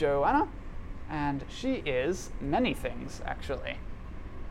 Joanna, 0.00 0.48
and 1.10 1.44
she 1.50 1.74
is 1.84 2.30
many 2.40 2.72
things, 2.72 3.20
actually. 3.26 3.76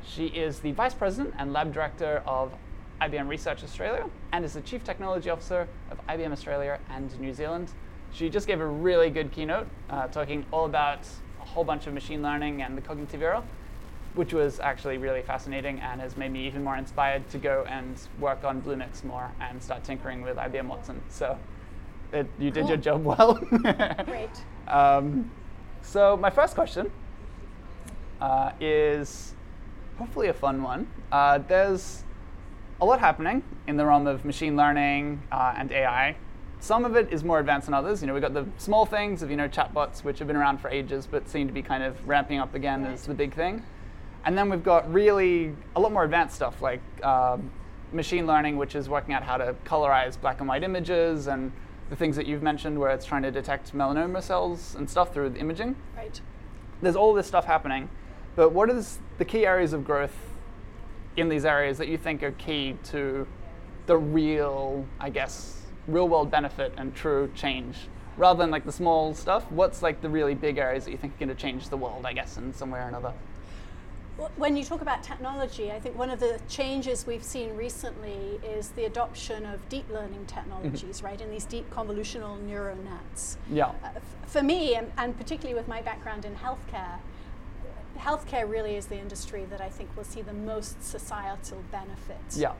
She 0.05 0.27
is 0.27 0.59
the 0.59 0.73
Vice 0.73 0.93
President 0.93 1.33
and 1.39 1.51
Lab 1.51 1.73
Director 1.73 2.21
of 2.27 2.53
IBM 3.01 3.27
Research 3.27 3.63
Australia 3.63 4.05
and 4.31 4.45
is 4.45 4.53
the 4.53 4.61
Chief 4.61 4.83
Technology 4.83 5.27
Officer 5.31 5.67
of 5.89 6.05
IBM 6.05 6.31
Australia 6.31 6.79
and 6.91 7.19
New 7.19 7.33
Zealand. 7.33 7.71
She 8.11 8.29
just 8.29 8.45
gave 8.45 8.61
a 8.61 8.67
really 8.67 9.09
good 9.09 9.31
keynote 9.31 9.67
uh, 9.89 10.07
talking 10.09 10.45
all 10.51 10.65
about 10.65 10.99
a 11.41 11.45
whole 11.45 11.63
bunch 11.63 11.87
of 11.87 11.95
machine 11.95 12.21
learning 12.21 12.61
and 12.61 12.77
the 12.77 12.81
cognitive 12.81 13.23
era, 13.23 13.41
which 14.13 14.33
was 14.35 14.59
actually 14.59 14.99
really 14.99 15.23
fascinating 15.23 15.79
and 15.79 15.99
has 15.99 16.15
made 16.15 16.31
me 16.31 16.45
even 16.45 16.63
more 16.63 16.77
inspired 16.77 17.27
to 17.31 17.39
go 17.39 17.65
and 17.67 17.99
work 18.19 18.43
on 18.43 18.61
Bluemix 18.61 19.03
more 19.03 19.31
and 19.41 19.63
start 19.63 19.83
tinkering 19.83 20.21
with 20.21 20.37
IBM 20.37 20.67
Watson. 20.67 21.01
So 21.09 21.39
it, 22.13 22.27
you 22.37 22.51
did 22.51 22.61
Cool. 22.61 22.69
your 22.69 22.77
job 22.77 23.03
well. 23.03 23.33
Great. 24.05 24.29
Um, 24.67 25.31
so 25.81 26.17
my 26.17 26.29
first 26.29 26.55
question 26.55 26.91
uh, 28.21 28.51
is 28.59 29.33
hopefully 29.97 30.27
a 30.27 30.33
fun 30.33 30.63
one. 30.63 30.87
Uh, 31.11 31.39
there's 31.39 32.03
a 32.81 32.85
lot 32.85 32.99
happening 32.99 33.43
in 33.67 33.77
the 33.77 33.85
realm 33.85 34.07
of 34.07 34.23
machine 34.23 34.55
learning 34.55 35.21
uh, 35.31 35.53
and 35.57 35.71
AI. 35.71 36.15
Some 36.61 36.85
of 36.85 36.95
it 36.95 37.11
is 37.11 37.23
more 37.23 37.39
advanced 37.39 37.67
than 37.67 37.73
others. 37.73 38.01
You 38.01 38.07
know, 38.07 38.13
we've 38.13 38.21
got 38.21 38.33
the 38.33 38.45
small 38.57 38.85
things 38.85 39.21
of 39.21 39.29
you 39.29 39.37
know 39.37 39.47
chatbots, 39.47 40.03
which 40.03 40.19
have 40.19 40.27
been 40.27 40.35
around 40.35 40.59
for 40.59 40.69
ages, 40.69 41.07
but 41.09 41.27
seem 41.27 41.47
to 41.47 41.53
be 41.53 41.61
kind 41.61 41.83
of 41.83 42.07
ramping 42.07 42.39
up 42.39 42.55
again 42.55 42.85
as 42.85 43.05
the 43.05 43.13
big 43.13 43.33
thing. 43.33 43.63
And 44.25 44.37
then 44.37 44.49
we've 44.49 44.63
got 44.63 44.91
really 44.91 45.55
a 45.75 45.79
lot 45.79 45.93
more 45.93 46.03
advanced 46.03 46.35
stuff 46.35 46.61
like 46.61 46.81
um, 47.03 47.49
machine 47.93 48.27
learning, 48.27 48.57
which 48.57 48.75
is 48.75 48.89
working 48.89 49.13
out 49.13 49.23
how 49.23 49.37
to 49.37 49.55
colorize 49.65 50.19
black 50.19 50.39
and 50.39 50.49
white 50.49 50.63
images, 50.63 51.27
and 51.27 51.51
the 51.89 51.95
things 51.95 52.15
that 52.15 52.25
you've 52.27 52.43
mentioned, 52.43 52.79
where 52.79 52.91
it's 52.91 53.05
trying 53.05 53.23
to 53.23 53.31
detect 53.31 53.73
melanoma 53.73 54.21
cells 54.21 54.75
and 54.75 54.89
stuff 54.89 55.13
through 55.13 55.29
the 55.29 55.39
imaging 55.39 55.75
Right. 55.97 56.21
there's 56.81 56.95
all 56.95 57.13
this 57.13 57.27
stuff 57.27 57.45
happening, 57.45 57.89
but 58.35 58.51
what 58.51 58.69
is 58.69 58.99
the 59.17 59.25
key 59.25 59.45
areas 59.45 59.73
of 59.73 59.83
growth 59.83 60.15
in 61.17 61.29
these 61.29 61.45
areas 61.45 61.77
that 61.79 61.87
you 61.87 61.97
think 61.97 62.23
are 62.23 62.31
key 62.31 62.77
to 62.85 63.27
the 63.87 63.97
real, 63.97 64.85
I 64.99 65.09
guess, 65.09 65.63
real 65.87 66.07
world 66.07 66.29
benefit 66.31 66.73
and 66.77 66.93
true 66.95 67.31
change? 67.35 67.75
Rather 68.17 68.37
than 68.37 68.51
like 68.51 68.65
the 68.65 68.71
small 68.71 69.13
stuff, 69.13 69.49
what's 69.51 69.81
like 69.81 70.01
the 70.01 70.09
really 70.09 70.35
big 70.35 70.57
areas 70.57 70.85
that 70.85 70.91
you 70.91 70.97
think 70.97 71.15
are 71.15 71.19
going 71.19 71.29
to 71.29 71.35
change 71.35 71.69
the 71.69 71.77
world, 71.77 72.05
I 72.05 72.13
guess, 72.13 72.37
in 72.37 72.53
some 72.53 72.69
way 72.69 72.79
or 72.79 72.87
another? 72.87 73.13
When 74.35 74.57
you 74.57 74.65
talk 74.65 74.81
about 74.81 75.01
technology, 75.01 75.71
I 75.71 75.79
think 75.79 75.97
one 75.97 76.09
of 76.09 76.19
the 76.19 76.39
changes 76.49 77.07
we've 77.07 77.23
seen 77.23 77.55
recently 77.55 78.39
is 78.43 78.69
the 78.69 78.85
adoption 78.85 79.45
of 79.45 79.67
deep 79.69 79.89
learning 79.89 80.25
technologies, 80.25 81.01
right? 81.01 81.19
And 81.21 81.31
these 81.31 81.45
deep 81.45 81.69
convolutional 81.71 82.41
neural 82.41 82.75
nets. 82.77 83.37
Yeah. 83.49 83.67
Uh, 83.67 83.89
f- 83.95 84.01
for 84.27 84.43
me, 84.43 84.75
and, 84.75 84.91
and 84.97 85.17
particularly 85.17 85.55
with 85.57 85.69
my 85.69 85.81
background 85.81 86.25
in 86.25 86.35
healthcare, 86.35 86.99
healthcare 87.97 88.49
really 88.49 88.75
is 88.75 88.87
the 88.87 88.97
industry 88.99 89.45
that 89.49 89.61
I 89.61 89.69
think 89.69 89.95
will 89.95 90.03
see 90.03 90.21
the 90.21 90.33
most 90.33 90.83
societal 90.83 91.63
benefits. 91.71 92.37
Yeah. 92.37 92.53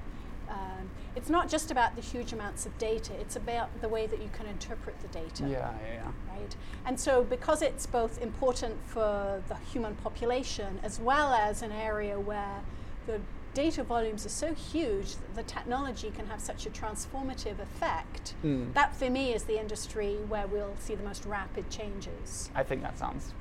Um, 0.49 0.89
it's 1.15 1.29
not 1.29 1.49
just 1.49 1.71
about 1.71 1.95
the 1.95 2.01
huge 2.01 2.33
amounts 2.33 2.65
of 2.65 2.77
data, 2.77 3.13
it's 3.19 3.35
about 3.35 3.69
the 3.81 3.87
way 3.89 4.07
that 4.07 4.21
you 4.21 4.29
can 4.33 4.45
interpret 4.45 4.99
the 5.01 5.07
data. 5.09 5.43
Yeah, 5.47 5.71
yeah, 5.85 5.93
yeah. 5.93 6.11
Right? 6.35 6.55
And 6.85 6.99
so, 6.99 7.23
because 7.23 7.61
it's 7.61 7.85
both 7.85 8.21
important 8.21 8.75
for 8.85 9.41
the 9.47 9.55
human 9.71 9.95
population 9.95 10.79
as 10.83 10.99
well 10.99 11.33
as 11.33 11.61
an 11.61 11.71
area 11.71 12.19
where 12.19 12.61
the 13.05 13.19
data 13.53 13.83
volumes 13.83 14.25
are 14.25 14.29
so 14.29 14.53
huge 14.53 15.15
that 15.15 15.35
the 15.35 15.43
technology 15.43 16.11
can 16.15 16.27
have 16.27 16.39
such 16.39 16.65
a 16.65 16.69
transformative 16.69 17.59
effect, 17.59 18.35
Mm. 18.43 18.73
that 18.73 18.95
for 18.95 19.09
me 19.09 19.33
is 19.33 19.43
the 19.43 19.59
industry 19.59 20.17
where 20.27 20.45
we'll 20.47 20.75
see 20.77 20.95
the 20.95 21.03
most 21.03 21.25
rapid 21.25 21.69
changes. 21.69 22.49
I 22.55 22.63
think 22.63 22.81
that 22.83 22.97
sounds 22.97 23.33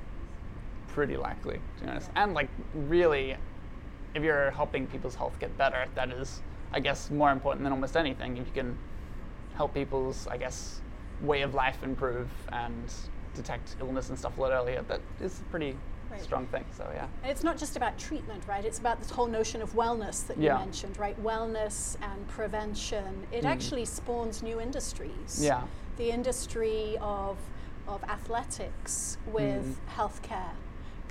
pretty 0.87 1.15
likely, 1.15 1.59
to 1.77 1.83
be 1.83 1.89
honest. 1.89 2.09
And 2.15 2.33
like 2.33 2.49
really, 2.73 3.37
if 4.15 4.23
you're 4.23 4.49
helping 4.51 4.87
people's 4.87 5.15
health 5.15 5.37
get 5.39 5.55
better, 5.57 5.85
that 5.93 6.09
is, 6.09 6.41
I 6.71 6.79
guess, 6.79 7.09
more 7.09 7.31
important 7.31 7.63
than 7.63 7.73
almost 7.73 7.97
anything. 7.97 8.37
If 8.37 8.47
you 8.47 8.53
can 8.53 8.77
help 9.55 9.73
people's, 9.73 10.27
I 10.27 10.37
guess, 10.37 10.81
way 11.21 11.41
of 11.41 11.53
life 11.53 11.83
improve 11.83 12.29
and 12.51 12.93
detect 13.35 13.75
illness 13.79 14.09
and 14.09 14.17
stuff 14.17 14.37
a 14.37 14.41
lot 14.41 14.51
earlier, 14.51 14.83
that 14.87 15.01
is 15.21 15.39
a 15.39 15.43
pretty 15.51 15.75
Right. 16.09 16.21
strong 16.21 16.47
thing. 16.47 16.65
So 16.75 16.89
yeah. 16.93 17.05
And 17.21 17.31
it's 17.31 17.43
not 17.43 17.57
just 17.57 17.75
about 17.75 17.97
treatment, 17.99 18.43
right? 18.47 18.65
It's 18.65 18.79
about 18.79 18.99
this 18.99 19.11
whole 19.11 19.27
notion 19.27 19.61
of 19.61 19.73
wellness 19.73 20.25
that 20.27 20.37
you 20.37 20.49
mentioned, 20.49 20.97
right? 20.97 21.21
Wellness 21.23 21.97
and 22.01 22.27
prevention. 22.27 23.27
It 23.31 23.43
mm. 23.43 23.47
actually 23.47 23.85
spawns 23.85 24.41
new 24.41 24.59
industries. 24.59 25.39
Yeah. 25.39 25.61
The 25.97 26.09
industry 26.09 26.97
of, 26.99 27.37
of 27.87 28.03
athletics 28.05 29.17
with 29.27 29.65
mm. 29.65 29.95
healthcare. 29.95 30.53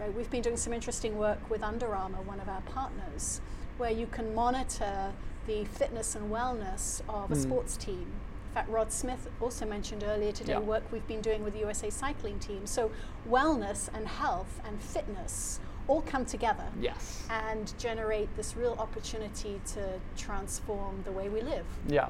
Right? 0.01 0.13
We've 0.15 0.31
been 0.31 0.43
doing 0.43 0.57
some 0.57 0.73
interesting 0.73 1.17
work 1.17 1.49
with 1.49 1.63
Under 1.63 1.95
Armour, 1.95 2.23
one 2.23 2.41
of 2.41 2.49
our 2.49 2.63
partners, 2.63 3.41
where 3.79 3.91
you 3.91 4.07
can 4.07 4.35
monitor 4.35 5.13
the 5.49 5.65
fitness 5.65 6.15
and 6.15 6.31
wellness 6.31 7.01
of 7.09 7.33
a 7.33 7.35
hmm. 7.35 7.41
sports 7.41 7.77
team. 7.77 8.07
In 8.51 8.55
fact, 8.55 8.71
Rod 8.71 8.93
Smith 8.93 9.29
also 9.41 9.67
mentioned 9.67 10.05
earlier 10.07 10.31
today 10.31 10.53
Yeah. 10.53 10.61
work 10.61 10.85
we've 10.93 11.07
been 11.09 11.21
doing 11.21 11.43
with 11.43 11.55
the 11.55 11.61
USA 11.61 11.91
cycling 11.91 12.39
team. 12.39 12.67
So, 12.67 12.93
wellness 13.29 13.89
and 13.93 14.07
health 14.07 14.61
and 14.65 14.81
fitness 14.81 15.59
all 15.89 16.03
come 16.03 16.25
together 16.25 16.67
Yes. 16.79 17.27
and 17.31 17.73
generate 17.79 18.35
this 18.37 18.57
real 18.57 18.77
opportunity 18.79 19.61
to 19.75 19.99
transform 20.17 21.03
the 21.05 21.13
way 21.13 21.29
we 21.29 21.41
live. 21.41 21.65
Yeah, 21.87 22.09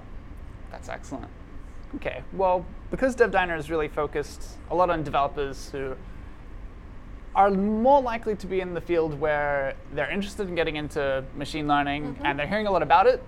that's 0.71 0.88
excellent. 0.88 1.31
Okay, 1.97 2.22
well, 2.32 2.66
because 2.91 3.16
DevDiner 3.16 3.56
is 3.56 3.71
really 3.71 3.88
focused 3.88 4.59
a 4.71 4.75
lot 4.75 4.91
on 4.91 5.03
developers 5.03 5.71
who 5.71 5.97
are 7.38 7.50
more 7.53 8.03
likely 8.03 8.34
to 8.34 8.49
be 8.49 8.60
in 8.60 8.75
the 8.75 8.81
field 8.81 9.19
where 9.21 9.75
they're 9.94 10.10
interested 10.10 10.49
in 10.49 10.56
getting 10.56 10.75
into 10.75 11.25
machine 11.37 11.69
learning 11.69 12.03
mm-hmm. 12.03 12.26
and 12.26 12.37
they're 12.37 12.49
hearing 12.49 12.66
a 12.66 12.71
lot 12.71 12.82
about 12.82 13.06
it, 13.06 13.22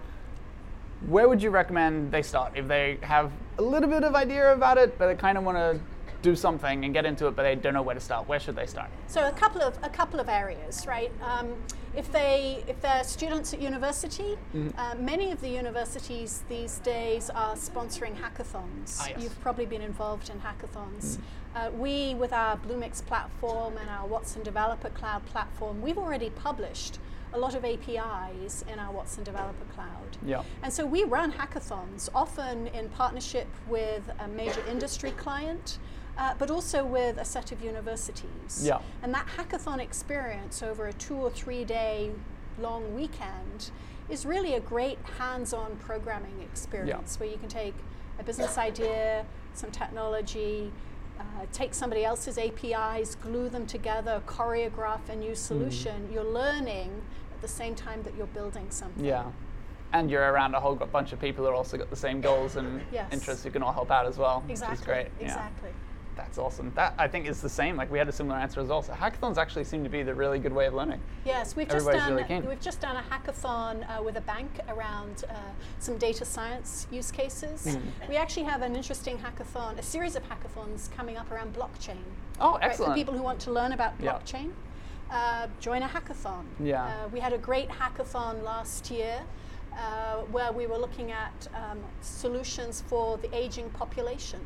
where 1.07 1.29
would 1.29 1.41
you 1.41 1.51
recommend 1.51 2.11
they 2.11 2.21
start? 2.21 2.53
If 2.57 2.67
they 2.67 2.99
have 3.03 3.31
a 3.59 3.63
little 3.63 3.89
bit 3.89 4.03
of 4.03 4.17
idea 4.17 4.53
about 4.53 4.79
it, 4.79 4.99
but 4.99 5.07
they 5.07 5.15
kind 5.15 5.39
of 5.39 5.45
want 5.45 5.59
to 5.59 5.81
do 6.23 6.37
something 6.37 6.85
and 6.85 6.93
get 6.93 7.05
into 7.05 7.27
it, 7.27 7.37
but 7.37 7.43
they 7.43 7.55
don't 7.55 7.75
know 7.75 7.83
where 7.83 7.95
to 7.95 8.01
start? 8.01 8.29
Where 8.29 8.41
should 8.41 8.57
they 8.57 8.67
start? 8.67 8.91
So 9.07 9.27
a 9.27 9.33
couple 9.33 9.63
of 9.63 9.79
a 9.83 9.89
couple 9.89 10.21
of 10.21 10.29
areas, 10.29 10.87
right? 10.87 11.13
Um, 11.23 11.55
if 11.97 12.11
they 12.13 12.63
if 12.69 12.81
they're 12.81 13.05
students 13.05 13.53
at 13.55 13.61
university, 13.61 14.37
uh, 14.77 14.95
many 14.99 15.33
of 15.33 15.41
the 15.41 15.49
universities 15.49 16.45
these 16.49 16.79
days 16.79 17.31
are 17.31 17.55
sponsoring 17.55 18.17
hackathons. 18.17 18.99
Ah, 19.01 19.09
yes. 19.11 19.23
You've 19.23 19.41
probably 19.41 19.67
been 19.67 19.83
involved 19.83 20.31
in 20.31 20.41
hackathons. 20.41 21.19
Uh, 21.55 21.71
we, 21.77 22.15
with 22.15 22.33
our 22.33 22.57
Bluemix 22.59 23.05
platform 23.05 23.77
and 23.77 23.91
our 23.91 24.07
Watson 24.07 24.43
Developer 24.43 24.89
Cloud 24.91 25.27
platform, 25.27 25.83
we've 25.83 25.99
already 25.99 26.31
published 26.31 27.01
a 27.33 27.39
lot 27.39 27.55
of 27.55 27.65
APIs 27.65 28.65
in 28.73 28.79
our 28.79 28.93
Watson 28.93 29.25
Developer 29.25 29.65
Cloud. 29.75 30.17
Yeah. 30.25 30.43
And 30.63 30.73
so 30.73 30.85
we 30.85 31.05
run 31.05 31.33
hackathons, 31.33 32.09
often 32.15 32.67
in 32.69 32.89
partnership 32.89 33.47
with 33.69 34.11
a 34.19 34.29
major 34.29 34.65
industry 34.69 35.13
client, 35.13 35.79
uh, 36.19 36.35
but 36.39 36.51
also 36.51 36.85
with 36.85 37.19
a 37.19 37.25
set 37.25 37.53
of 37.53 37.63
universities. 37.63 38.63
Yeah. 38.63 38.81
And 39.03 39.15
that 39.15 39.27
hackathon 39.37 39.79
experience 39.79 40.63
over 40.63 40.87
a 40.87 40.93
two 40.93 41.15
or 41.15 41.31
three 41.31 41.65
day 41.65 42.11
long 42.59 42.95
weekend 42.95 43.71
is 44.09 44.27
really 44.27 44.55
a 44.55 44.61
great 44.61 44.99
hands 45.19 45.53
on 45.53 45.77
programming 45.77 46.43
experience 46.43 47.19
where 47.21 47.29
you 47.29 47.37
can 47.37 47.49
take 47.49 47.75
a 48.19 48.25
business 48.25 48.59
idea, 48.59 49.25
some 49.55 49.71
technology, 49.71 50.73
uh, 51.21 51.47
take 51.53 51.75
somebody 51.75 52.05
else's 52.05 52.39
APIs, 52.39 53.15
glue 53.17 53.49
them 53.49 53.67
together, 53.67 54.23
choreograph 54.27 55.09
a 55.09 55.17
new 55.17 55.35
solution. 55.35 56.09
You're 56.13 56.25
learning 56.25 57.03
at 57.33 57.41
the 57.41 57.49
same 57.49 57.75
time 57.75 58.03
that 58.05 58.17
you're 58.17 58.27
building 58.29 58.67
something. 58.71 59.05
Yeah. 59.05 59.25
And 59.93 60.11
you're 60.11 60.31
around 60.33 60.55
a 60.55 60.61
whole 60.61 60.77
bunch 60.77 61.13
of 61.13 61.21
people 61.21 61.45
who 61.45 61.53
also 61.53 61.77
got 61.77 61.91
the 61.91 61.97
same 61.97 62.21
goals 62.21 62.57
and 62.57 62.81
Yes. 62.93 63.13
interests 63.13 63.43
who 63.45 63.51
can 63.51 63.63
all 63.63 63.73
help 63.73 63.91
out 63.91 64.07
as 64.07 64.19
well, 64.19 64.45
Exactly. 64.49 64.73
which 64.73 64.81
is 64.81 64.87
great. 64.87 65.09
Yeah. 65.21 65.49
That's 66.21 66.37
awesome. 66.37 66.71
That 66.75 66.95
I 66.99 67.09
think 67.09 67.27
is 67.27 67.41
the 67.41 67.49
same. 67.49 67.77
Like 67.77 67.91
we 67.91 67.99
had 67.99 68.07
a 68.09 68.13
similar 68.13 68.37
answer 68.39 68.61
as 68.61 68.69
well. 68.69 68.83
So 68.83 68.93
hackathons 68.93 69.39
actually 69.39 69.65
seem 69.65 69.83
to 69.85 69.89
be 69.89 70.03
the 70.03 70.15
really 70.15 70.39
good 70.39 70.53
way 70.53 70.67
of 70.67 70.75
learning. 70.75 71.01
Yes, 71.25 71.57
we've 71.57 71.67
just 71.69 71.87
done 71.87 72.13
really 72.13 72.25
keen. 72.25 72.47
we've 72.47 72.61
just 72.61 72.81
done 72.81 72.97
a 72.97 73.03
hackathon 73.11 73.89
uh, 73.89 74.03
with 74.03 74.17
a 74.19 74.21
bank 74.21 74.51
around 74.69 75.25
uh, 75.31 75.35
some 75.79 75.97
data 75.97 76.27
science 76.27 76.87
use 76.91 77.11
cases. 77.11 77.67
Mm-hmm. 77.67 78.11
We 78.11 78.17
actually 78.17 78.45
have 78.45 78.61
an 78.61 78.77
interesting 78.77 79.17
hackathon, 79.19 79.79
a 79.79 79.83
series 79.83 80.15
of 80.15 80.23
hackathons 80.29 80.95
coming 80.95 81.17
up 81.17 81.31
around 81.31 81.55
blockchain. 81.55 81.97
Oh, 82.39 82.53
Right, 82.53 82.65
excellent. 82.65 82.93
for 82.93 82.97
people 82.99 83.15
who 83.15 83.23
want 83.23 83.41
to 83.41 83.51
learn 83.51 83.73
about 83.73 83.95
Yeah. 83.99 84.13
blockchain, 84.13 84.51
uh, 85.11 85.47
join 85.59 85.83
a 85.83 85.89
hackathon. 85.89 86.45
Yeah. 86.63 86.85
Uh, 86.85 87.09
we 87.09 87.21
had 87.21 87.33
a 87.33 87.39
great 87.39 87.71
hackathon 87.71 88.43
last 88.43 88.91
year 88.91 89.23
uh, 89.73 90.17
where 90.33 90.53
we 90.53 90.67
were 90.67 90.79
looking 90.79 91.13
at 91.13 91.49
um, 91.55 91.79
solutions 92.03 92.83
for 92.87 93.17
the 93.17 93.35
aging 93.35 93.71
population. 93.71 94.41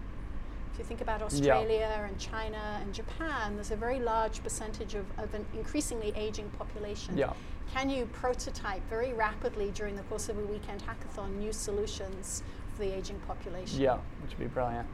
If 0.75 0.81
you 0.81 0.85
think 0.85 1.03
about 1.03 1.23
Australia 1.23 2.05
and 2.05 2.19
China 2.19 2.81
and 2.83 2.93
Japan, 2.93 3.55
there's 3.55 3.71
a 3.71 3.77
very 3.77 4.01
large 4.01 4.43
percentage 4.43 4.97
of, 4.97 5.07
of 5.19 5.33
an 5.33 5.47
increasingly 5.55 6.13
aging 6.17 6.51
population. 6.59 7.17
Yeah. 7.17 7.33
Can 7.73 7.89
you 7.89 8.07
prototype 8.07 8.83
very 8.91 9.13
rapidly 9.13 9.71
during 9.73 9.95
the 9.95 10.03
course 10.03 10.29
of 10.29 10.37
a 10.37 10.41
weekend 10.41 10.83
hackathon 10.83 11.37
new 11.37 11.53
solutions 11.53 12.43
for 12.75 12.83
the 12.83 12.93
aging 12.93 13.21
population? 13.21 13.81
Yeah, 13.81 13.99
which 14.21 14.33
would 14.33 14.41
be 14.41 14.47
brilliant. 14.47 14.89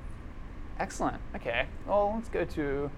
Excellent. 0.78 1.16
Okay. 1.34 1.64
Well, 1.86 2.12
let's 2.14 2.28
go 2.28 2.44
to 2.44 2.90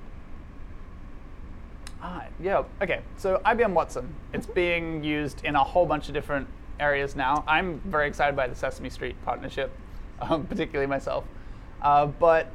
Ah, 2.03 2.25
yeah. 2.41 2.65
Okay. 2.83 3.03
So 3.17 3.41
IBM 3.47 3.75
Watson, 3.75 4.13
it's 4.33 4.47
being 4.47 5.05
used 5.05 5.45
in 5.45 5.55
a 5.55 5.63
whole 5.63 5.87
bunch 5.87 6.09
of 6.09 6.15
different 6.15 6.49
areas 6.81 7.15
now. 7.15 7.45
I'm 7.47 7.79
very 7.85 8.09
excited 8.09 8.35
by 8.35 8.49
the 8.49 8.57
Sesame 8.57 8.91
Street 8.91 9.15
partnership, 9.25 9.71
um, 10.21 10.49
particularly 10.49 10.89
myself. 10.89 11.23
Uh, 11.81 12.07
but 12.07 12.49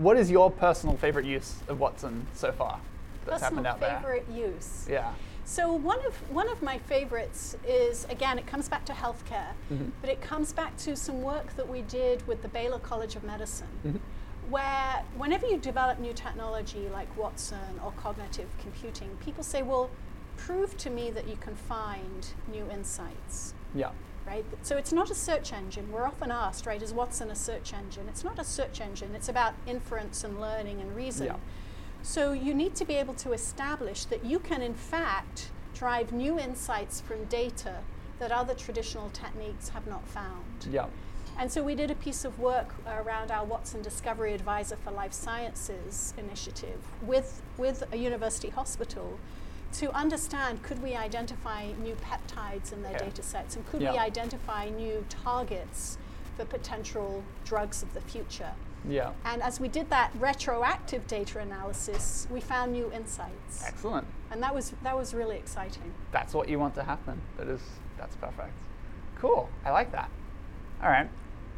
what 0.00 0.16
is 0.16 0.30
your 0.30 0.50
personal 0.50 0.96
favorite 0.96 1.26
use 1.26 1.56
of 1.68 1.78
Watson 1.78 2.26
so 2.34 2.50
far 2.52 2.80
that's 3.26 3.42
Personal 3.42 3.64
happened 3.64 3.66
out 3.66 3.80
there? 3.80 4.00
favorite 4.00 4.26
use. 4.32 4.86
Yeah. 4.88 5.12
So 5.44 5.72
one 5.72 6.04
of 6.06 6.14
one 6.30 6.48
of 6.48 6.62
my 6.62 6.78
favorites 6.78 7.54
is 7.66 8.06
again 8.08 8.38
it 8.38 8.46
comes 8.46 8.68
back 8.68 8.84
to 8.86 8.92
healthcare, 8.92 9.52
Mhm. 9.70 9.90
but 10.00 10.08
it 10.08 10.20
comes 10.22 10.52
back 10.52 10.76
to 10.78 10.96
some 10.96 11.22
work 11.22 11.54
that 11.56 11.68
we 11.68 11.82
did 11.82 12.26
with 12.26 12.40
the 12.42 12.48
Baylor 12.48 12.78
College 12.78 13.14
of 13.16 13.24
Medicine, 13.24 13.68
Mhm. 13.84 14.00
where 14.48 15.04
whenever 15.16 15.46
you 15.46 15.58
develop 15.58 15.98
new 15.98 16.14
technology 16.14 16.88
like 16.88 17.14
Watson 17.16 17.78
or 17.84 17.92
cognitive 17.92 18.48
computing, 18.58 19.16
people 19.20 19.44
say, 19.44 19.60
"Well, 19.62 19.90
prove 20.36 20.76
to 20.78 20.88
me 20.90 21.10
that 21.10 21.26
you 21.28 21.36
can 21.36 21.56
find 21.56 22.28
new 22.48 22.64
insights." 22.70 23.52
Yeah. 23.74 23.90
Right? 24.26 24.44
So 24.62 24.76
it's 24.76 24.92
not 24.92 25.10
a 25.10 25.14
search 25.14 25.52
engine. 25.52 25.90
We're 25.90 26.06
often 26.06 26.30
asked, 26.30 26.66
right, 26.66 26.80
is 26.80 26.92
Watson 26.92 27.30
a 27.30 27.34
search 27.34 27.72
engine? 27.72 28.06
It's 28.08 28.22
not 28.22 28.38
a 28.38 28.44
search 28.44 28.80
engine. 28.80 29.14
It's 29.14 29.28
about 29.28 29.54
inference 29.66 30.22
and 30.22 30.40
learning 30.40 30.80
and 30.80 30.94
reason. 30.94 31.26
Yeah. 31.26 31.36
So 32.02 32.32
you 32.32 32.54
need 32.54 32.74
to 32.76 32.84
be 32.84 32.94
able 32.94 33.14
to 33.14 33.32
establish 33.32 34.04
that 34.04 34.24
you 34.24 34.38
can, 34.38 34.62
in 34.62 34.74
fact, 34.74 35.50
drive 35.74 36.12
new 36.12 36.38
insights 36.38 37.00
from 37.00 37.24
data 37.24 37.78
that 38.18 38.30
other 38.30 38.54
traditional 38.54 39.10
techniques 39.10 39.70
have 39.70 39.86
not 39.86 40.06
found. 40.06 40.66
Yeah. 40.70 40.86
And 41.38 41.50
so 41.50 41.62
we 41.62 41.74
did 41.74 41.90
a 41.90 41.94
piece 41.94 42.24
of 42.24 42.38
work 42.38 42.74
around 42.86 43.30
our 43.30 43.44
Watson 43.44 43.80
Discovery 43.82 44.34
Advisor 44.34 44.76
for 44.76 44.90
Life 44.90 45.14
Sciences 45.14 46.12
initiative 46.18 46.78
with, 47.02 47.40
with 47.56 47.82
a 47.92 47.96
university 47.96 48.50
hospital 48.50 49.18
to 49.72 49.92
understand 49.94 50.62
could 50.62 50.82
we 50.82 50.94
identify 50.94 51.72
new 51.82 51.94
peptides 51.96 52.72
in 52.72 52.82
their 52.82 52.96
Okay. 52.96 53.06
data 53.06 53.22
sets 53.22 53.56
and 53.56 53.66
could 53.68 53.80
we 53.80 53.86
identify 53.88 54.68
new 54.68 55.04
targets 55.08 55.98
for 56.36 56.44
potential 56.44 57.22
drugs 57.44 57.82
of 57.82 57.92
the 57.94 58.00
future. 58.00 58.52
Yeah. 58.88 59.12
And 59.24 59.42
as 59.42 59.60
we 59.60 59.68
did 59.68 59.90
that 59.90 60.10
retroactive 60.18 61.06
data 61.06 61.38
analysis, 61.38 62.26
we 62.30 62.40
found 62.40 62.72
new 62.72 62.90
insights. 62.92 63.62
Excellent. 63.66 64.06
And 64.30 64.42
that 64.42 64.54
was, 64.54 64.72
that 64.82 64.96
was 64.96 65.12
really 65.12 65.36
exciting. 65.36 65.92
That's 66.12 66.32
what 66.32 66.48
you 66.48 66.58
want 66.58 66.74
to 66.76 66.82
happen. 66.82 67.20
That 67.36 67.48
is, 67.48 67.60
that's 67.98 68.16
perfect. 68.16 68.54
Cool. 69.18 69.50
I 69.64 69.70
like 69.70 69.92
that. 69.92 70.08
All 70.82 70.88
right. 70.88 71.10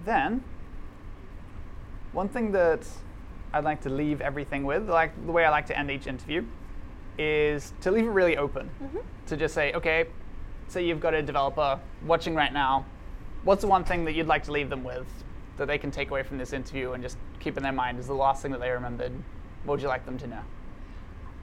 Then, 0.05 0.43
one 2.13 2.29
thing 2.29 2.51
that 2.53 2.85
I'd 3.53 3.65
like 3.65 3.83
to 3.83 3.89
leave 3.89 4.21
everything 4.21 4.65
with, 4.65 4.89
like 4.91 5.13
the 5.25 5.33
way 5.33 5.45
I 5.45 5.51
like 5.51 5.67
to 5.67 5.79
end 5.79 5.91
each 5.93 6.09
interview, 6.09 6.45
is 7.19 7.73
to 7.83 7.91
leave 7.91 8.05
it 8.05 8.11
really 8.11 8.37
open. 8.37 8.71
To 9.27 9.37
just 9.37 9.55
say, 9.55 9.73
okay, 9.73 10.07
say 10.69 10.85
you've 10.85 11.01
got 11.01 11.15
a 11.15 11.23
developer 11.23 11.79
watching 12.07 12.35
right 12.35 12.53
now. 12.53 12.85
What's 13.45 13.61
the 13.63 13.69
one 13.69 13.85
thing 13.85 14.05
that 14.05 14.13
you'd 14.15 14.27
like 14.27 14.45
to 14.45 14.53
leave 14.53 14.71
them 14.71 14.85
with 14.85 15.07
that 15.59 15.67
they 15.67 15.79
can 15.79 15.91
take 15.91 16.11
away 16.11 16.23
from 16.23 16.39
this 16.39 16.53
interview 16.53 16.93
and 16.93 17.03
just 17.03 17.17
keep 17.41 17.57
in 17.57 17.63
their 17.63 17.73
mind 17.73 17.99
is 17.99 18.07
the 18.07 18.15
last 18.15 18.43
thing 18.43 18.53
that 18.53 18.61
they 18.61 18.71
remembered? 18.71 19.13
What 19.65 19.75
would 19.75 19.83
you 19.83 19.89
like 19.89 20.05
them 20.07 20.19
to 20.19 20.27
know? 20.27 20.41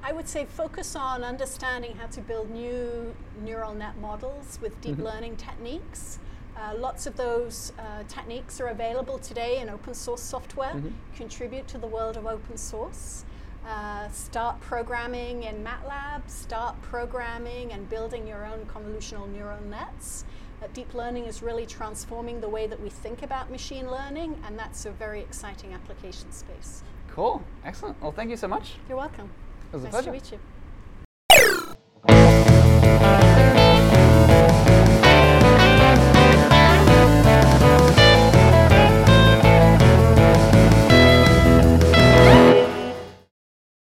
I 0.02 0.14
would 0.14 0.28
say 0.28 0.46
focus 0.46 0.96
on 0.96 1.24
understanding 1.24 1.96
how 1.98 2.08
to 2.08 2.22
build 2.22 2.50
new 2.50 3.14
neural 3.44 3.74
net 3.74 3.98
models 4.00 4.58
with 4.62 4.80
deep 4.82 4.96
Mhm. 4.98 5.04
learning 5.04 5.36
techniques. 5.38 6.20
Uh, 6.58 6.74
lots 6.78 7.06
of 7.06 7.16
those 7.18 7.74
uh, 7.78 8.04
techniques 8.08 8.60
are 8.62 8.68
available 8.68 9.18
today 9.20 9.60
in 9.60 9.70
open 9.70 9.94
source 9.94 10.22
software. 10.22 10.74
Mhm. 10.74 10.92
Contribute 11.16 11.68
to 11.68 11.78
the 11.78 11.88
world 11.88 12.18
of 12.18 12.26
open 12.26 12.58
source. 12.58 13.24
Uh, 13.68 14.10
start 14.10 14.60
programming 14.62 15.44
in 15.44 15.64
MATLAB, 15.64 16.28
start 16.28 16.82
programming 16.82 17.72
and 17.72 17.88
building 17.90 18.26
your 18.28 18.46
own 18.46 18.66
convolutional 18.66 19.30
neural 19.32 19.62
nets. 19.64 20.26
Uh, 20.62 20.68
deep 20.74 20.94
learning 20.94 21.26
is 21.26 21.44
really 21.44 21.66
transforming 21.66 22.42
the 22.42 22.50
way 22.50 22.68
that 22.68 22.82
we 22.82 22.90
think 22.90 23.22
about 23.22 23.52
machine 23.52 23.90
learning, 23.90 24.42
and 24.46 24.58
that's 24.58 24.86
a 24.86 24.92
very 24.92 25.20
exciting 25.22 25.74
application 25.74 26.32
space. 26.32 26.84
Cool. 27.10 27.44
Excellent. 27.64 28.02
Well, 28.02 28.12
thank 28.12 28.30
you 28.30 28.38
so 28.38 28.48
much. 28.48 28.76
You're 28.88 28.98
welcome. 28.98 29.30
It 29.72 29.76
was 29.76 29.84
a 29.84 29.86
nice 29.86 29.94
pleasure. 29.94 30.08
to 30.08 30.12
meet 30.12 30.32
you. 30.32 30.40